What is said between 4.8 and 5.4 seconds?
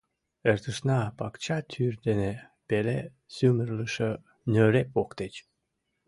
воктеч.